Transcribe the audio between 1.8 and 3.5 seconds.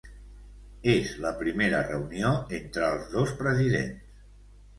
reunió entre els dos